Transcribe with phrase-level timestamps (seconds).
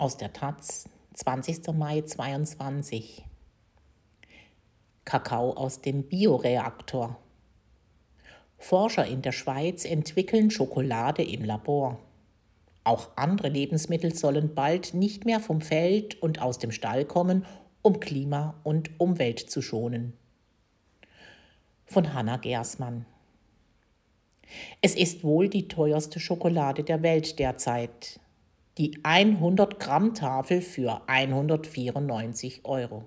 [0.00, 1.72] Aus der Taz, 20.
[1.74, 3.24] Mai 22.
[5.04, 7.18] Kakao aus dem Bioreaktor.
[8.58, 11.98] Forscher in der Schweiz entwickeln Schokolade im Labor.
[12.84, 17.44] Auch andere Lebensmittel sollen bald nicht mehr vom Feld und aus dem Stall kommen,
[17.82, 20.12] um Klima und Umwelt zu schonen.
[21.86, 23.04] Von Hanna Gersmann.
[24.80, 28.20] Es ist wohl die teuerste Schokolade der Welt derzeit.
[28.78, 33.06] Die 100 Gramm Tafel für 194 Euro.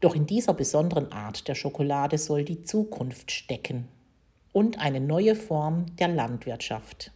[0.00, 3.86] Doch in dieser besonderen Art der Schokolade soll die Zukunft stecken
[4.52, 7.12] und eine neue Form der Landwirtschaft.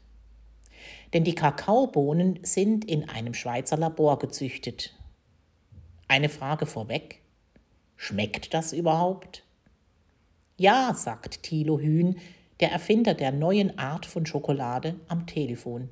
[1.13, 4.95] Denn die Kakaobohnen sind in einem Schweizer Labor gezüchtet.
[6.07, 7.23] Eine Frage vorweg.
[7.97, 9.43] Schmeckt das überhaupt?
[10.59, 12.21] Ja, sagt Thilo Hühn,
[12.61, 15.89] der Erfinder der neuen Art von Schokolade, am Telefon.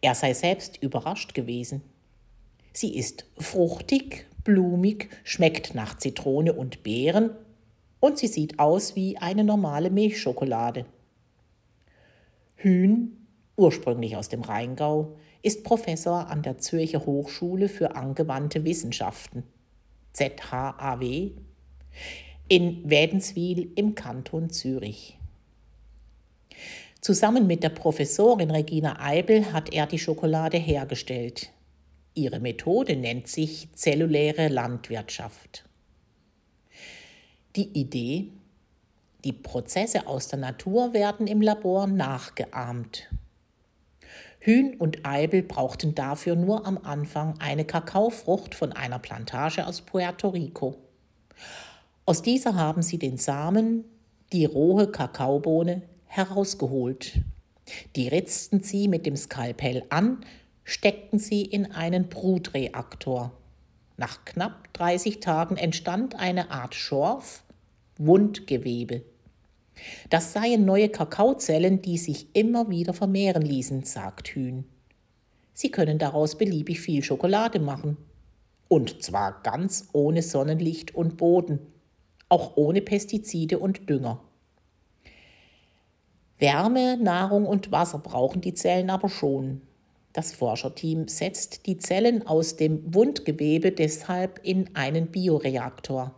[0.00, 1.82] Er sei selbst überrascht gewesen.
[2.72, 7.30] Sie ist fruchtig, blumig, schmeckt nach Zitrone und Beeren
[8.00, 10.84] und sie sieht aus wie eine normale Milchschokolade.
[12.56, 19.44] Hühn, ursprünglich aus dem Rheingau, ist Professor an der Zürcher Hochschule für angewandte Wissenschaften,
[20.12, 21.32] ZHAW,
[22.48, 25.18] in Wädenswil im Kanton Zürich.
[27.04, 31.50] Zusammen mit der Professorin Regina Eibel hat er die Schokolade hergestellt.
[32.14, 35.66] Ihre Methode nennt sich zelluläre Landwirtschaft.
[37.56, 38.28] Die Idee,
[39.22, 43.10] die Prozesse aus der Natur werden im Labor nachgeahmt.
[44.38, 50.30] Hühn und Eibel brauchten dafür nur am Anfang eine Kakaofrucht von einer Plantage aus Puerto
[50.30, 50.78] Rico.
[52.06, 53.84] Aus dieser haben sie den Samen,
[54.32, 55.82] die rohe Kakaobohne,
[56.16, 57.20] herausgeholt.
[57.96, 60.24] Die ritzten sie mit dem Skalpell an
[60.64, 63.32] steckten sie in einen Brutreaktor.
[63.96, 67.44] Nach knapp 30 Tagen entstand eine Art Schorf,
[67.98, 69.02] Wundgewebe.
[70.10, 74.64] Das seien neue Kakaozellen, die sich immer wieder vermehren ließen, sagt Hühn.
[75.52, 77.96] Sie können daraus beliebig viel Schokolade machen.
[78.68, 81.60] Und zwar ganz ohne Sonnenlicht und Boden,
[82.28, 84.20] auch ohne Pestizide und Dünger.
[86.38, 89.62] Wärme, Nahrung und Wasser brauchen die Zellen aber schon.
[90.12, 96.14] Das Forscherteam setzt die Zellen aus dem Wundgewebe deshalb in einen Bioreaktor.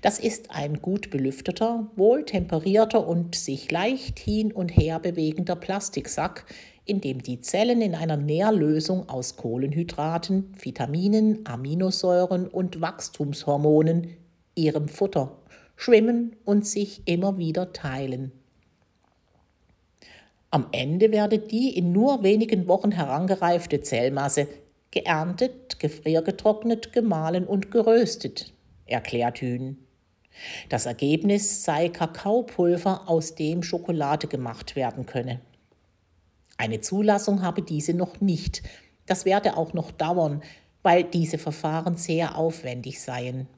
[0.00, 6.46] Das ist ein gut belüfteter, wohltemperierter und sich leicht hin und her bewegender Plastiksack,
[6.84, 14.16] in dem die Zellen in einer Nährlösung aus Kohlenhydraten, Vitaminen, Aminosäuren und Wachstumshormonen,
[14.54, 15.36] ihrem Futter,
[15.76, 18.32] schwimmen und sich immer wieder teilen.
[20.50, 24.48] Am Ende werde die in nur wenigen Wochen herangereifte Zellmasse
[24.90, 28.54] geerntet, gefriergetrocknet, gemahlen und geröstet,
[28.86, 29.76] erklärt Hühn.
[30.70, 35.40] Das Ergebnis sei Kakaopulver, aus dem Schokolade gemacht werden könne.
[36.56, 38.62] Eine Zulassung habe diese noch nicht.
[39.04, 40.42] Das werde auch noch dauern,
[40.82, 43.48] weil diese Verfahren sehr aufwendig seien.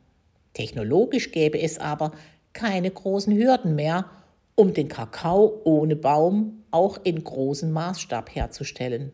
[0.55, 2.12] Technologisch gäbe es aber
[2.53, 4.11] keine großen Hürden mehr
[4.57, 9.13] um den Kakao ohne Baum auch in großem Maßstab herzustellen.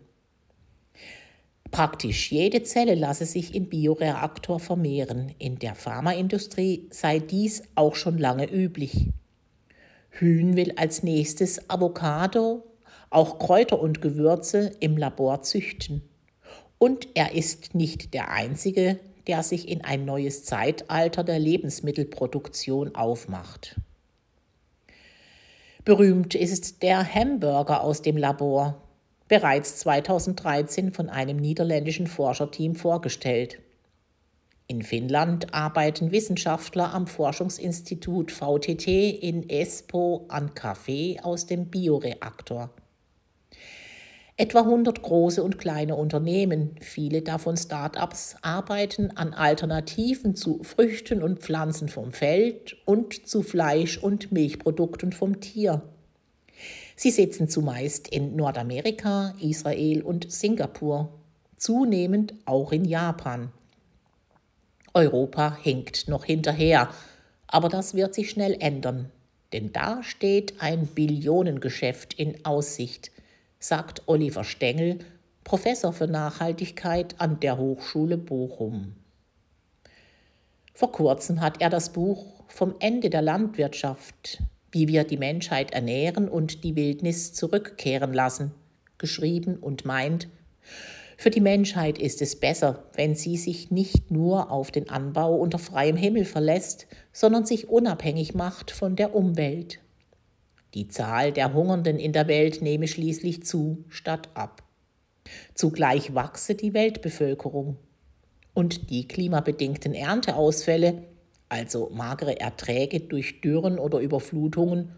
[1.71, 5.35] Praktisch jede Zelle lasse sich im Bioreaktor vermehren.
[5.39, 9.09] In der Pharmaindustrie sei dies auch schon lange üblich.
[10.11, 12.65] Hühn will als nächstes Avocado,
[13.11, 16.03] auch Kräuter und Gewürze im Labor züchten.
[16.79, 23.77] Und er ist nicht der Einzige, der sich in ein neues Zeitalter der Lebensmittelproduktion aufmacht.
[25.87, 28.83] Berühmt ist der Hamburger aus dem Labor,
[29.29, 33.61] bereits 2013 von einem niederländischen Forscherteam vorgestellt.
[34.67, 42.71] In Finnland arbeiten Wissenschaftler am Forschungsinstitut VTT in Espoo an Kaffee aus dem Bioreaktor.
[44.39, 51.39] Etwa 100 große und kleine Unternehmen, viele davon Start-ups, arbeiten an Alternativen zu Früchten und
[51.39, 55.81] Pflanzen vom Feld und zu Fleisch- und Milchprodukten vom Tier.
[56.97, 61.09] Sie sitzen zumeist in Nordamerika, Israel und Singapur,
[61.57, 63.51] zunehmend auch in Japan.
[64.93, 66.91] Europa hinkt noch hinterher,
[67.47, 69.11] aber das wird sich schnell ändern,
[69.55, 73.11] denn da steht ein Billionengeschäft in Aussicht–
[73.59, 74.99] sagt Oliver Stengel,
[75.45, 78.97] Professor für Nachhaltigkeit an der Hochschule Bochum.
[80.75, 84.43] Vor kurzem hat er das Buch Vom Ende der Landwirtschaft,
[84.73, 88.53] wie wir die Menschheit ernähren und die Wildnis zurückkehren lassen,
[88.99, 90.29] geschrieben und meint,
[91.17, 95.59] Für die Menschheit ist es besser, wenn sie sich nicht nur auf den Anbau unter
[95.59, 99.81] freiem Himmel verlässt, sondern sich unabhängig macht von der Umwelt.
[100.75, 104.63] Die Zahl der Hungernden in der Welt nehme schließlich zu statt ab.
[105.55, 107.77] Zugleich wachse die Weltbevölkerung.
[108.55, 111.03] Und die klimabedingten Ernteausfälle,
[111.49, 114.93] also magere Erträge durch Dürren oder Überflutungen,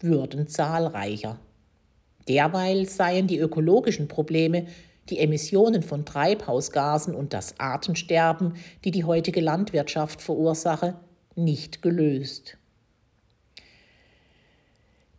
[0.00, 1.38] würden zahlreicher.
[2.28, 4.66] Derweil seien die ökologischen Probleme,
[5.10, 8.54] die Emissionen von Treibhausgasen und das Artensterben,
[8.84, 10.94] die die heutige Landwirtschaft verursache,
[11.36, 12.56] nicht gelöst.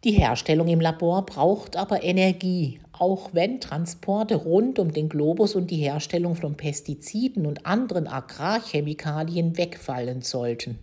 [0.05, 5.71] Die Herstellung im Labor braucht aber Energie, auch wenn Transporte rund um den Globus und
[5.71, 10.77] die Herstellung von Pestiziden und anderen Agrarchemikalien wegfallen sollten.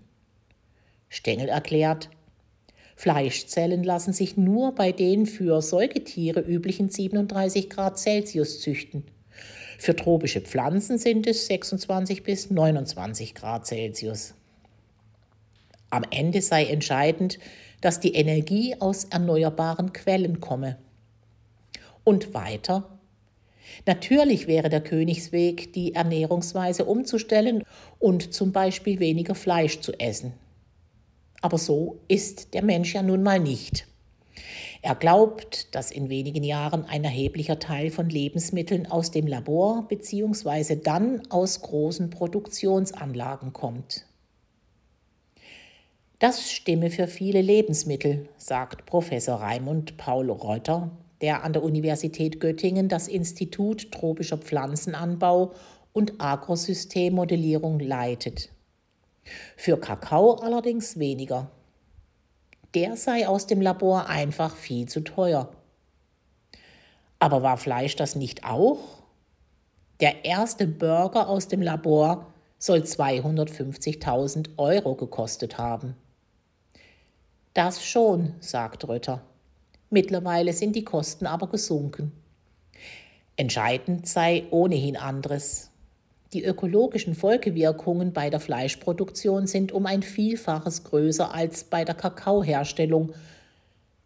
[1.08, 2.10] Stengel erklärt,
[2.96, 9.04] Fleischzellen lassen sich nur bei den für Säugetiere üblichen 37 Grad Celsius züchten.
[9.78, 14.34] Für tropische Pflanzen sind es 26 bis 29 Grad Celsius.
[15.93, 17.39] Am Ende sei entscheidend,
[17.83, 20.79] dass die Energie aus erneuerbaren Quellen komme.
[22.03, 22.99] Und weiter.
[23.85, 27.62] Natürlich wäre der Königsweg, die Ernährungsweise umzustellen
[27.99, 30.33] und zum Beispiel weniger Fleisch zu essen.
[31.43, 33.87] Aber so ist der Mensch ja nun mal nicht.
[34.81, 40.77] Er glaubt, dass in wenigen Jahren ein erheblicher Teil von Lebensmitteln aus dem Labor bzw.
[40.77, 44.06] dann aus großen Produktionsanlagen kommt.
[46.22, 52.88] Das stimme für viele Lebensmittel, sagt Professor Raimund Paul Reuter, der an der Universität Göttingen
[52.88, 55.50] das Institut tropischer Pflanzenanbau
[55.92, 58.50] und Agrosystemmodellierung leitet.
[59.56, 61.50] Für Kakao allerdings weniger.
[62.74, 65.50] Der sei aus dem Labor einfach viel zu teuer.
[67.19, 68.78] Aber war Fleisch das nicht auch?
[69.98, 75.96] Der erste Burger aus dem Labor soll 250.000 Euro gekostet haben.
[77.54, 79.20] Das schon, sagt Rötter.
[79.90, 82.12] Mittlerweile sind die Kosten aber gesunken.
[83.37, 85.70] Entscheidend sei ohnehin anderes.
[86.32, 93.12] Die ökologischen Folgewirkungen bei der Fleischproduktion sind um ein Vielfaches größer als bei der Kakaoherstellung.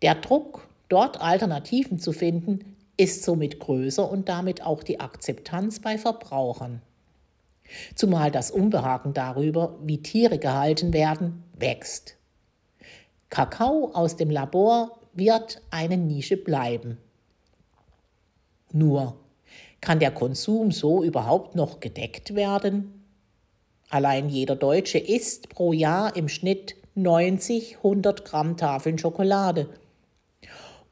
[0.03, 5.99] Der Druck, dort Alternativen zu finden, ist somit größer und damit auch die Akzeptanz bei
[5.99, 6.83] Verbrauchern.
[7.95, 12.17] Zumal das Unbehagen darüber, wie Tiere gehalten werden, wächst.
[13.31, 16.99] Kakao aus dem Labor wird eine Nische bleiben.
[18.73, 19.17] Nur,
[19.81, 23.05] kann der Konsum so überhaupt noch gedeckt werden?
[23.89, 29.69] Allein jeder Deutsche isst pro Jahr im Schnitt 90, 100 Gramm Tafeln Schokolade.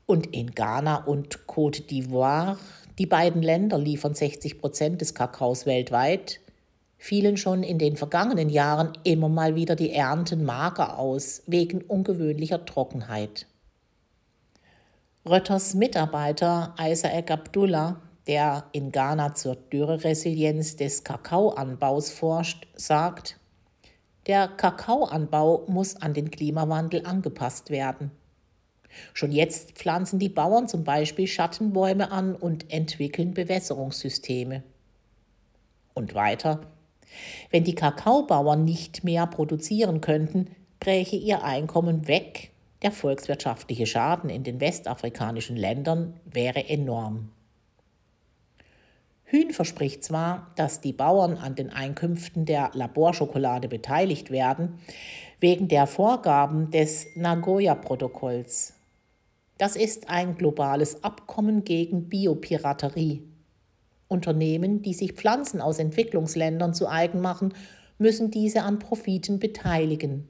[0.07, 2.57] Und in Ghana und Côte d'Ivoire,
[2.99, 6.41] die beiden Länder liefern 60 Prozent des Kakaos weltweit,
[7.05, 12.65] fielen schon in den vergangenen Jahren immer mal wieder die Ernten mager aus, wegen ungewöhnlicher
[12.65, 13.47] Trockenheit.
[15.27, 23.39] Rötters Mitarbeiter Isaac Abdullah, der in Ghana zur Dürreresilienz des Kakaoanbaus forscht, sagt,
[24.27, 28.13] der Kakaoanbau muss an den Klimawandel angepasst werden.
[29.13, 34.63] Schon jetzt pflanzen die Bauern zum Beispiel Schattenbäume an und entwickeln Bewässerungssysteme.
[35.93, 36.63] Und weiter,
[37.51, 42.51] wenn die Kakaobauern nicht mehr produzieren könnten, bräche ihr Einkommen weg.
[42.83, 47.31] Der volkswirtschaftliche Schaden in den westafrikanischen Ländern wäre enorm.
[49.25, 54.79] Hühn verspricht zwar, dass die Bauern an den Einkünften der Laborschokolade beteiligt werden,
[55.41, 58.75] wegen der Vorgaben des Nagoya-Protokolls.
[59.59, 63.23] Das ist ein globales Abkommen gegen Biopiraterie.
[64.09, 67.55] Unternehmen, die sich Pflanzen aus Entwicklungsländern zu eigen machen,
[67.99, 70.29] müssen diese an Profiten beteiligen.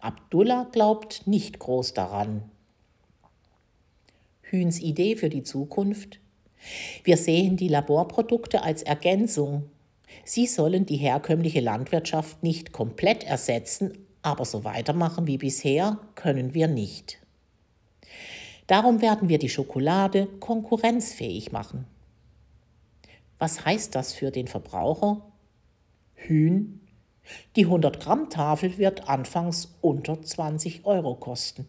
[0.00, 2.42] Abdullah glaubt nicht groß daran.
[4.42, 6.20] Hühns Idee für die Zukunft?
[7.04, 9.64] Wir sehen die Laborprodukte als Ergänzung.
[10.24, 16.68] Sie sollen die herkömmliche Landwirtschaft nicht komplett ersetzen, aber so weitermachen wie bisher können wir
[16.68, 17.18] nicht.
[18.66, 21.86] Darum werden wir die Schokolade konkurrenzfähig machen.
[23.38, 25.32] Was heißt das für den Verbraucher?
[26.14, 26.80] Hühn.
[27.56, 31.66] Die 100 Gramm Tafel wird anfangs unter 20 Euro kosten.